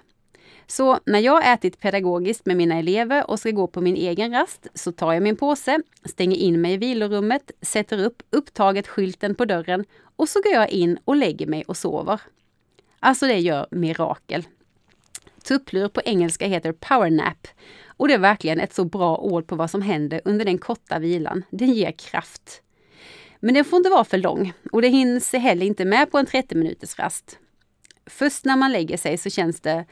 Så 0.66 1.00
när 1.06 1.18
jag 1.18 1.52
ätit 1.52 1.80
pedagogiskt 1.80 2.46
med 2.46 2.56
mina 2.56 2.74
elever 2.78 3.30
och 3.30 3.38
ska 3.38 3.50
gå 3.50 3.66
på 3.66 3.80
min 3.80 3.96
egen 3.96 4.32
rast 4.32 4.66
så 4.74 4.92
tar 4.92 5.12
jag 5.12 5.22
min 5.22 5.37
påse, 5.37 5.80
stänger 6.04 6.37
in 6.37 6.61
mig 6.61 6.72
i 6.72 6.76
vilorummet, 6.76 7.50
sätter 7.62 8.04
upp 8.04 8.22
upptaget-skylten 8.30 9.34
på 9.34 9.44
dörren 9.44 9.84
och 10.16 10.28
så 10.28 10.40
går 10.42 10.52
jag 10.52 10.70
in 10.70 10.98
och 11.04 11.16
lägger 11.16 11.46
mig 11.46 11.64
och 11.68 11.76
sover. 11.76 12.20
Alltså 13.00 13.26
det 13.26 13.38
gör 13.38 13.66
mirakel. 13.70 14.46
Tupplur 15.42 15.88
på 15.88 16.00
engelska 16.04 16.46
heter 16.46 16.72
powernap 16.72 17.48
och 17.87 18.08
det 18.08 18.14
är 18.14 18.18
verkligen 18.18 18.61
ett 18.61 18.74
så 18.74 18.84
bra 18.84 19.16
ord 19.16 19.46
på 19.46 19.56
vad 19.56 19.70
som 19.70 19.82
händer 19.82 20.20
under 20.24 20.44
den 20.44 20.58
korta 20.58 20.98
vilan. 20.98 21.42
Den 21.50 21.72
ger 21.72 21.92
kraft. 21.92 22.62
Men 23.40 23.55
den 23.55 23.64
får 23.64 23.77
inte 23.77 23.90
vara 23.90 24.05
för 24.05 24.18
lång 24.18 24.53
och 24.72 24.83
det 24.83 24.88
hinns 24.88 25.33
heller 25.33 25.66
inte 25.66 25.85
med 25.85 26.11
på 26.11 26.18
en 26.18 26.27
30 26.27 26.55
minuters 26.55 26.98
rast. 26.98 27.38
Först 28.07 28.44
när 28.44 28.57
man 28.57 28.72
lägger 28.72 28.96
sig 28.96 29.18
så 29.18 29.31
känns 29.31 29.61
det 29.61 29.85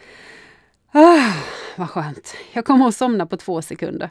oh, 0.95 1.37
vad 1.77 1.91
skönt. 1.91 2.35
Jag 2.53 2.65
kommer 2.65 2.89
att 2.89 2.95
somna 2.95 3.27
på 3.27 3.37
två 3.37 3.63
sekunder. 3.63 4.11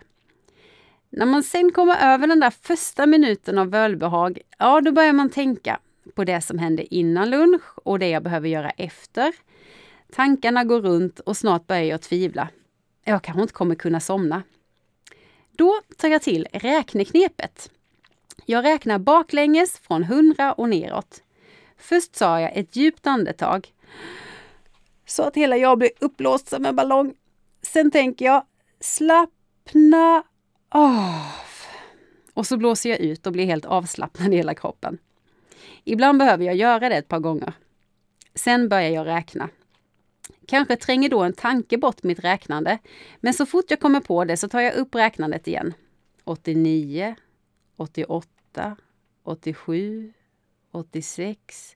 När 1.09 1.25
man 1.25 1.43
sen 1.43 1.71
kommer 1.71 2.13
över 2.13 2.27
den 2.27 2.39
där 2.39 2.53
första 2.61 3.05
minuten 3.05 3.57
av 3.57 3.69
välbehag, 3.69 4.39
ja 4.57 4.81
då 4.81 4.91
börjar 4.91 5.13
man 5.13 5.29
tänka 5.29 5.79
på 6.15 6.23
det 6.23 6.41
som 6.41 6.59
hände 6.59 6.95
innan 6.95 7.29
lunch 7.29 7.79
och 7.83 7.99
det 7.99 8.09
jag 8.09 8.23
behöver 8.23 8.49
göra 8.49 8.69
efter. 8.69 9.33
Tankarna 10.11 10.63
går 10.63 10.81
runt 10.81 11.19
och 11.19 11.37
snart 11.37 11.67
börjar 11.67 11.83
jag 11.83 12.01
tvivla. 12.01 12.47
Jag 13.03 13.23
kanske 13.23 13.41
inte 13.41 13.53
kommer 13.53 13.75
kunna 13.75 13.99
somna. 13.99 14.43
Då 15.51 15.81
tar 15.97 16.07
jag 16.07 16.21
till 16.21 16.47
räkneknepet. 16.53 17.69
Jag 18.45 18.65
räknar 18.65 18.99
baklänges 18.99 19.79
från 19.79 20.03
100 20.03 20.53
och 20.53 20.69
neråt. 20.69 21.23
Först 21.77 22.15
sa 22.15 22.41
jag 22.41 22.57
ett 22.57 22.75
djupt 22.75 23.07
andetag 23.07 23.73
så 25.05 25.23
att 25.23 25.35
hela 25.35 25.57
jag 25.57 25.77
blir 25.77 25.91
uppblåst 25.99 26.49
som 26.49 26.65
en 26.65 26.75
ballong. 26.75 27.13
Sen 27.61 27.91
tänker 27.91 28.25
jag 28.25 28.45
slappna 28.79 30.23
av. 30.69 31.21
Och 32.33 32.47
så 32.47 32.57
blåser 32.57 32.89
jag 32.89 32.99
ut 32.99 33.27
och 33.27 33.33
blir 33.33 33.45
helt 33.45 33.65
avslappnad 33.65 34.33
i 34.33 34.37
hela 34.37 34.53
kroppen. 34.53 34.97
Ibland 35.83 36.19
behöver 36.19 36.45
jag 36.45 36.55
göra 36.55 36.89
det 36.89 36.95
ett 36.95 37.07
par 37.07 37.19
gånger. 37.19 37.53
Sen 38.35 38.69
börjar 38.69 38.89
jag 38.89 39.07
räkna. 39.07 39.49
Kanske 40.47 40.75
tränger 40.75 41.09
då 41.09 41.23
en 41.23 41.33
tanke 41.33 41.77
bort 41.77 42.03
mitt 42.03 42.23
räknande, 42.23 42.79
men 43.19 43.33
så 43.33 43.45
fort 43.45 43.65
jag 43.67 43.79
kommer 43.79 43.99
på 43.99 44.25
det 44.25 44.37
så 44.37 44.49
tar 44.49 44.61
jag 44.61 44.75
upp 44.75 44.95
räknandet 44.95 45.47
igen. 45.47 45.73
89, 46.23 47.15
88, 47.77 48.77
87, 49.23 50.13
86. 50.71 51.75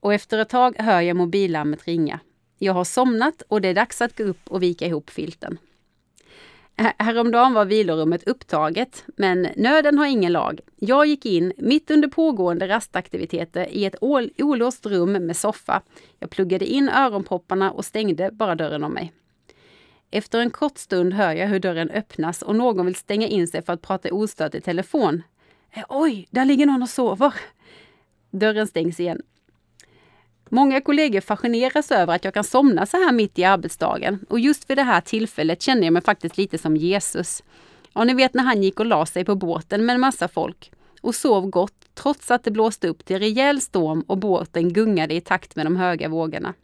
Och 0.00 0.14
efter 0.14 0.38
ett 0.38 0.48
tag 0.48 0.74
hör 0.78 1.00
jag 1.00 1.16
mobillarmet 1.16 1.86
ringa. 1.86 2.20
Jag 2.58 2.72
har 2.72 2.84
somnat 2.84 3.42
och 3.48 3.60
det 3.60 3.68
är 3.68 3.74
dags 3.74 4.00
att 4.00 4.18
gå 4.18 4.24
upp 4.24 4.48
och 4.48 4.62
vika 4.62 4.86
ihop 4.86 5.10
filten. 5.10 5.58
Häromdagen 6.98 7.54
var 7.54 7.64
vilorummet 7.64 8.28
upptaget, 8.28 9.04
men 9.16 9.48
nöden 9.56 9.98
har 9.98 10.06
ingen 10.06 10.32
lag. 10.32 10.60
Jag 10.76 11.06
gick 11.06 11.26
in 11.26 11.52
mitt 11.56 11.90
under 11.90 12.08
pågående 12.08 12.68
rastaktiviteter 12.68 13.66
i 13.70 13.84
ett 13.84 13.96
olåst 14.38 14.86
rum 14.86 15.12
med 15.12 15.36
soffa. 15.36 15.82
Jag 16.18 16.30
pluggade 16.30 16.66
in 16.66 16.88
öronpropparna 16.88 17.70
och 17.70 17.84
stängde 17.84 18.30
bara 18.32 18.54
dörren 18.54 18.84
om 18.84 18.92
mig. 18.92 19.12
Efter 20.10 20.38
en 20.38 20.50
kort 20.50 20.78
stund 20.78 21.14
hör 21.14 21.32
jag 21.32 21.48
hur 21.48 21.58
dörren 21.58 21.90
öppnas 21.90 22.42
och 22.42 22.56
någon 22.56 22.86
vill 22.86 22.94
stänga 22.94 23.26
in 23.26 23.48
sig 23.48 23.62
för 23.62 23.72
att 23.72 23.82
prata 23.82 24.14
ostört 24.14 24.54
i 24.54 24.60
telefon. 24.60 25.22
Eh, 25.70 25.84
oj, 25.88 26.28
där 26.30 26.44
ligger 26.44 26.66
någon 26.66 26.82
och 26.82 26.88
sover. 26.88 27.34
Dörren 28.30 28.66
stängs 28.66 29.00
igen. 29.00 29.22
Många 30.48 30.80
kollegor 30.80 31.20
fascineras 31.20 31.90
över 31.90 32.14
att 32.14 32.24
jag 32.24 32.34
kan 32.34 32.44
somna 32.44 32.86
så 32.86 32.96
här 32.96 33.12
mitt 33.12 33.38
i 33.38 33.44
arbetsdagen 33.44 34.26
och 34.28 34.40
just 34.40 34.70
vid 34.70 34.78
det 34.78 34.82
här 34.82 35.00
tillfället 35.00 35.62
kände 35.62 35.86
jag 35.86 35.92
mig 35.92 36.02
faktiskt 36.02 36.38
lite 36.38 36.58
som 36.58 36.76
Jesus. 36.76 37.42
Ja, 37.92 38.04
ni 38.04 38.14
vet 38.14 38.34
när 38.34 38.42
han 38.42 38.62
gick 38.62 38.80
och 38.80 38.86
la 38.86 39.06
sig 39.06 39.24
på 39.24 39.34
båten 39.34 39.86
med 39.86 39.94
en 39.94 40.00
massa 40.00 40.28
folk 40.28 40.72
och 41.00 41.14
sov 41.14 41.46
gott 41.46 41.88
trots 41.94 42.30
att 42.30 42.44
det 42.44 42.50
blåste 42.50 42.88
upp 42.88 43.04
till 43.04 43.18
rejäl 43.18 43.60
storm 43.60 44.00
och 44.00 44.18
båten 44.18 44.72
gungade 44.72 45.14
i 45.14 45.20
takt 45.20 45.56
med 45.56 45.66
de 45.66 45.76
höga 45.76 46.08
vågorna. 46.08 46.54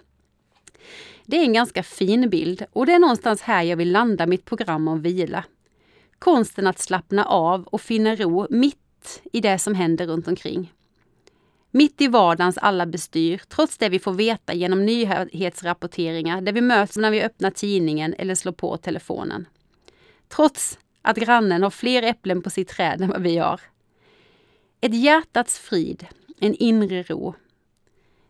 Det 1.29 1.37
är 1.37 1.43
en 1.43 1.53
ganska 1.53 1.83
fin 1.83 2.31
bild 2.31 2.67
och 2.73 2.87
det 2.87 2.93
är 2.93 2.99
någonstans 2.99 3.43
här 3.43 3.63
jag 3.63 3.77
vill 3.77 3.93
landa 3.93 4.27
mitt 4.27 4.45
program 4.45 4.89
om 4.89 5.03
vila. 5.03 5.45
Konsten 6.19 6.67
att 6.67 6.79
slappna 6.79 7.25
av 7.25 7.63
och 7.63 7.81
finna 7.81 8.17
ro 8.17 8.47
mitt 8.51 9.23
i 9.33 9.41
det 9.41 9.59
som 9.59 9.75
händer 9.75 10.07
runt 10.07 10.29
omkring. 10.29 10.73
Mitt 11.71 12.01
i 12.01 12.09
vardagens 12.09 12.59
alla 12.59 12.87
bestyr, 12.87 13.43
trots 13.49 13.79
det 13.79 13.89
vi 13.89 13.99
får 13.99 14.13
veta 14.13 14.55
genom 14.55 14.87
nyhetsrapporteringar 14.87 16.41
där 16.41 16.53
vi 16.53 16.61
möts 16.61 16.97
när 16.97 17.11
vi 17.11 17.23
öppnar 17.23 17.51
tidningen 17.51 18.15
eller 18.19 18.35
slår 18.35 18.53
på 18.53 18.77
telefonen. 18.77 19.49
Trots 20.29 20.79
att 21.03 21.17
grannen 21.17 21.63
har 21.63 21.71
fler 21.71 22.03
äpplen 22.03 22.43
på 22.43 22.51
sitt 22.51 22.69
träd 22.69 23.01
än 23.01 23.09
vad 23.09 23.23
vi 23.23 23.39
har. 23.39 23.61
Ett 24.81 24.95
hjärtats 24.95 25.59
frid, 25.59 26.07
en 26.41 26.55
inre 26.55 27.03
ro. 27.03 27.35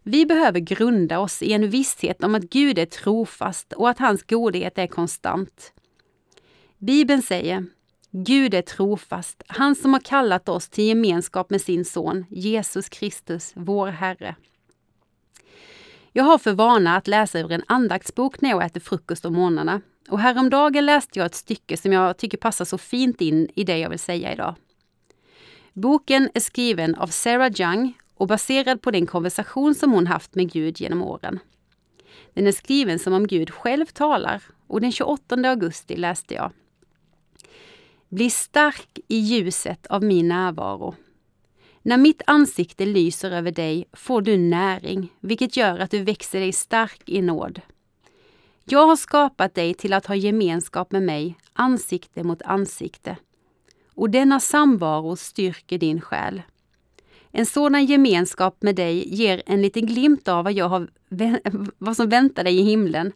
Vi 0.09 0.27
behöver 0.27 0.61
grunda 0.61 1.19
oss 1.19 1.43
i 1.43 1.53
en 1.53 1.71
visshet 1.71 2.25
om 2.25 2.35
att 2.35 2.43
Gud 2.43 2.79
är 2.79 2.87
trofast 2.87 3.73
och 3.73 3.91
att 3.91 3.99
hans 3.99 4.23
godhet 4.23 4.79
är 4.79 4.87
konstant. 4.87 5.73
Bibeln 6.79 7.23
säger 7.23 7.67
Gud 8.11 8.55
är 8.55 8.63
trofast, 8.63 9.43
han 9.47 9.75
som 9.75 9.93
har 9.93 10.01
kallat 10.01 10.49
oss 10.49 10.69
till 10.69 10.85
gemenskap 10.85 11.51
med 11.51 11.61
sin 11.61 11.85
son, 11.85 12.25
Jesus 12.31 12.89
Kristus, 12.89 13.53
vår 13.57 13.89
Herre. 13.89 14.37
Jag 16.13 16.25
har 16.25 16.39
för 16.39 16.53
vana 16.53 16.97
att 16.97 17.09
läsa 17.09 17.39
ur 17.39 17.53
en 17.53 17.65
andaktsbok 17.67 18.41
när 18.41 18.51
jag 18.51 18.65
äter 18.65 18.81
frukost 18.81 19.25
om 19.25 19.35
morgnarna. 19.35 19.81
Och 20.09 20.21
häromdagen 20.21 20.87
läste 20.87 21.19
jag 21.19 21.27
ett 21.27 21.35
stycke 21.35 21.77
som 21.77 21.93
jag 21.93 22.17
tycker 22.17 22.39
passar 22.39 22.65
så 22.65 22.79
fint 22.79 23.21
in 23.21 23.49
i 23.55 23.65
det 23.65 23.79
jag 23.79 23.91
vill 23.91 23.99
säga 23.99 24.33
idag. 24.33 24.55
Boken 25.73 26.31
är 26.35 26.41
skriven 26.41 26.95
av 26.95 27.07
Sarah 27.07 27.53
Young 27.61 27.95
och 28.17 28.27
baserad 28.27 28.83
på 28.83 28.91
den 28.91 29.07
konversation 29.07 29.75
som 29.75 29.93
hon 29.93 30.07
haft 30.07 30.35
med 30.35 30.53
Gud 30.53 30.81
genom 30.81 31.03
åren. 31.03 31.39
Den 32.35 32.47
är 32.47 32.53
skriven 32.53 32.99
som 32.99 33.13
om 33.13 33.27
Gud 33.27 33.51
själv 33.51 33.87
talar 33.87 34.43
och 34.67 34.81
den 34.81 34.93
28 34.93 35.35
augusti 35.35 35.97
läste 35.97 36.35
jag 36.35 36.53
bli 38.09 38.31
stark 38.31 38.99
i 39.09 39.17
ljuset 39.17 39.87
av 39.87 40.03
min 40.03 40.29
närvaro. 40.29 40.95
När 41.83 41.97
mitt 41.97 42.23
ansikte 42.27 42.87
lyser 42.87 43.31
över 43.31 43.51
dig 43.51 43.89
får 43.93 44.23
du 44.23 44.37
näring, 44.37 45.13
vilket 45.21 45.57
gör 45.57 45.79
att 45.79 45.91
du 45.91 46.03
växer 46.03 46.41
dig 46.41 46.53
stark 46.53 47.09
i 47.09 47.23
nåd. 47.23 47.61
Jag 48.65 48.87
har 48.87 48.97
skapat 48.97 49.55
dig 49.55 49.75
till 49.75 49.93
att 49.93 50.07
ha 50.07 50.15
gemenskap 50.15 50.93
med 50.93 51.03
mig, 51.03 51.39
ansikte 51.53 52.23
mot 52.23 52.43
ansikte. 52.43 53.17
Och 53.95 54.11
denna 54.11 54.41
samvaro 54.41 55.17
styrker 55.17 55.79
din 55.79 56.01
själ. 56.01 56.43
En 57.39 57.47
sådan 57.47 57.87
gemenskap 57.87 58.63
med 58.63 58.77
dig 58.77 59.15
ger 59.15 59.43
en 59.47 59.63
liten 59.63 59.87
glimt 59.87 60.29
av 60.29 60.45
vad, 60.45 60.53
jag 60.53 60.69
har, 60.69 60.89
vad 61.79 61.97
som 61.97 62.09
väntar 62.09 62.45
dig 62.45 62.59
i 62.59 62.63
himlen, 62.63 63.13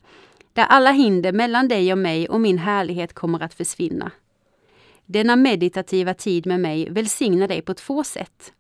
där 0.53 0.65
alla 0.65 0.91
hinder 0.91 1.33
mellan 1.33 1.69
dig 1.69 1.93
och 1.93 1.99
mig 1.99 2.29
och 2.29 2.41
min 2.41 2.59
härlighet 2.59 3.13
kommer 3.13 3.43
att 3.43 3.55
försvinna. 3.55 4.11
Denna 5.07 5.37
meditativa 5.37 6.15
tid 6.15 6.47
med 6.47 6.61
mig 6.61 6.91
välsignar 6.91 7.49
dig 7.49 7.63
på 7.63 7.75
två 7.75 8.05
sätt. 8.05 8.53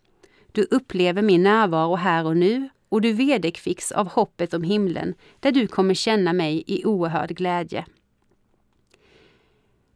Du 0.53 0.67
upplever 0.71 1.23
min 1.23 1.43
närvaro 1.43 1.95
här 1.95 2.27
och 2.27 2.37
nu 2.37 2.69
och 2.89 3.01
du 3.01 3.13
vederkvicks 3.13 3.93
av 3.93 4.09
hoppet 4.09 4.55
om 4.55 4.63
himlen 4.63 5.15
där 5.41 5.53
du 5.53 5.67
kommer 5.67 5.95
känna 5.95 6.33
mig 6.33 6.65
i 6.67 6.85
oerhörd 6.85 7.31
glädje. 7.31 7.85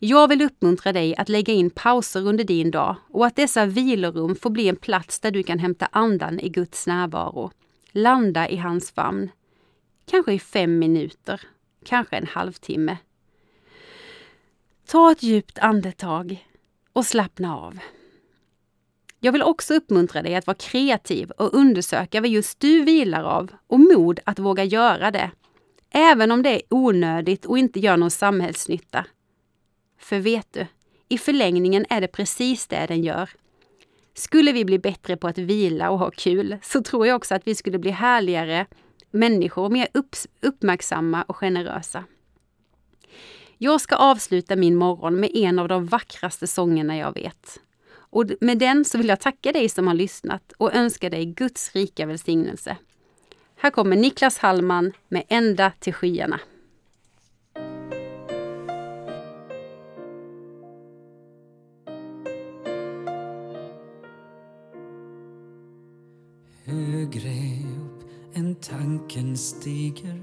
Jag 0.07 0.29
vill 0.29 0.43
uppmuntra 0.43 0.93
dig 0.93 1.17
att 1.17 1.29
lägga 1.29 1.53
in 1.53 1.71
pauser 1.71 2.27
under 2.27 2.45
din 2.45 2.71
dag 2.71 2.97
och 3.11 3.27
att 3.27 3.37
dessa 3.37 3.67
vilorum 3.67 4.37
får 4.37 4.51
bli 4.51 4.69
en 4.69 4.77
plats 4.77 5.21
där 5.21 5.31
du 5.31 5.43
kan 5.43 5.59
hämta 5.59 5.89
andan 5.93 6.41
i 6.41 6.49
Guds 6.49 6.87
närvaro. 6.87 7.51
Landa 7.91 8.49
i 8.49 8.57
hans 8.57 8.91
famn. 8.91 9.31
Kanske 10.07 10.33
i 10.33 10.39
fem 10.39 10.79
minuter, 10.79 11.41
kanske 11.85 12.17
en 12.17 12.27
halvtimme. 12.27 12.97
Ta 14.87 15.13
ett 15.13 15.23
djupt 15.23 15.59
andetag 15.59 16.47
och 16.93 17.07
slappna 17.07 17.57
av. 17.57 17.79
Jag 19.21 19.33
vill 19.33 19.43
också 19.43 19.75
uppmuntra 19.75 20.23
dig 20.23 20.35
att 20.35 20.47
vara 20.47 20.57
kreativ 20.57 21.31
och 21.31 21.55
undersöka 21.55 22.21
vad 22.21 22.31
just 22.31 22.61
du 22.61 22.83
vilar 22.83 23.23
av 23.23 23.51
och 23.67 23.81
mod 23.81 24.21
att 24.25 24.39
våga 24.39 24.65
göra 24.65 25.11
det. 25.11 25.31
Även 25.91 26.31
om 26.31 26.43
det 26.43 26.51
är 26.51 26.63
onödigt 26.71 27.45
och 27.45 27.59
inte 27.59 27.81
gör 27.81 27.97
någon 27.97 28.11
samhällsnytta. 28.11 29.07
För 30.05 30.19
vet 30.19 30.53
du, 30.53 30.67
i 31.09 31.19
förlängningen 31.19 31.87
är 31.91 32.01
det 32.01 32.09
precis 32.09 32.67
det 32.67 32.87
den 32.87 33.03
gör. 33.03 33.31
Skulle 34.15 34.53
vi 34.53 34.65
bli 34.65 34.79
bättre 34.79 35.17
på 35.17 35.29
att 35.29 35.39
vila 35.39 35.91
och 35.91 35.99
ha 35.99 36.11
kul 36.11 36.57
så 36.63 36.83
tror 36.83 37.07
jag 37.07 37.17
också 37.17 37.35
att 37.35 37.47
vi 37.47 37.55
skulle 37.55 37.79
bli 37.79 37.91
härligare 37.91 38.67
människor, 39.11 39.69
mer 39.69 39.89
uppmärksamma 40.41 41.23
och 41.23 41.37
generösa. 41.37 42.05
Jag 43.59 43.81
ska 43.81 43.97
avsluta 43.97 44.57
min 44.57 44.77
morgon 44.77 45.21
med 45.21 45.31
en 45.35 45.59
av 45.59 45.69
de 45.69 45.87
vackraste 45.87 46.47
sångerna 46.47 46.97
jag 46.97 47.15
vet. 47.15 47.61
Och 47.95 48.25
med 48.41 48.59
den 48.59 48.85
så 48.85 48.99
vill 48.99 49.09
jag 49.09 49.21
tacka 49.21 49.53
dig 49.53 49.69
som 49.69 49.87
har 49.87 49.95
lyssnat 49.95 50.53
och 50.57 50.75
önska 50.75 51.11
dig 51.11 51.27
Guds 51.27 51.75
rika 51.75 52.07
välsignelse. 52.07 52.77
Här 53.57 53.71
kommer 53.71 53.97
Niklas 53.97 54.39
Hallman 54.39 54.93
med 55.09 55.25
Ända 55.29 55.73
till 55.79 55.95
skyarna. 55.95 56.41
grep 67.05 68.05
än 68.35 68.55
tanken 68.55 69.37
stiger 69.37 70.21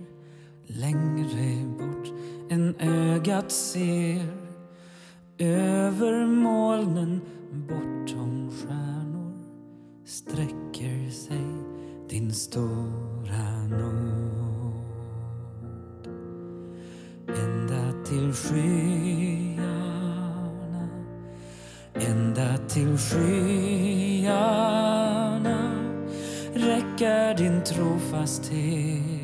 längre 0.68 1.66
bort 1.80 2.14
än 2.50 2.76
ögat 2.80 3.52
ser 3.52 4.28
över 5.38 6.26
molnen 6.26 7.22
bortom 7.52 8.52
stjärnor 8.52 9.34
sträcker 10.06 11.10
sig 11.10 11.48
din 12.10 12.34
stora 12.34 13.68
nåd. 13.70 14.72
Ända 17.28 18.04
till 18.06 18.34
skyarna 18.34 19.92
ända 21.94 22.58
till 22.58 22.98
skyarna 22.98 24.81
predikar 27.02 27.34
din 27.34 27.62
trofasthet. 27.62 29.21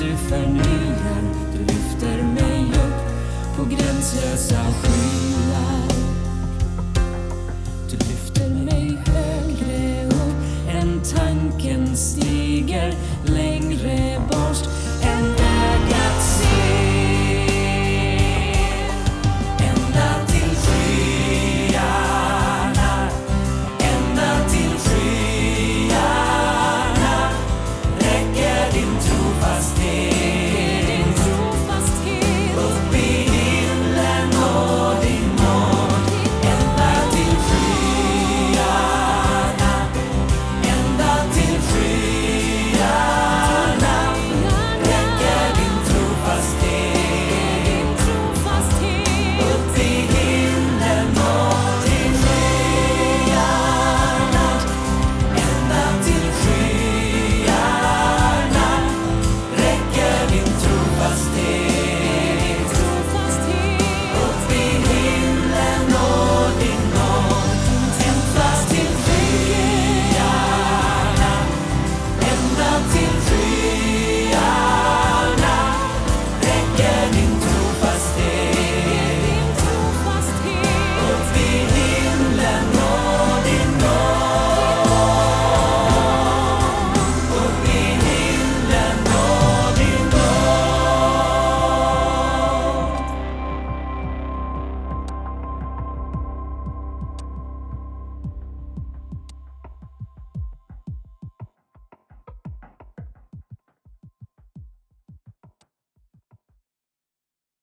du 0.00 0.16
förnyar, 0.16 1.22
du 1.52 1.58
lyfter 1.58 2.22
mig 2.22 2.64
upp 2.64 3.56
på 3.56 3.64
gränslösa 3.64 4.56
skyar. 4.56 5.92
Du 7.90 7.96
lyfter 7.96 8.48
mig 8.48 8.98
högre 9.06 10.06
upp 10.06 10.68
än 10.68 11.00
tanken 11.16 11.96
stiger 11.96 12.94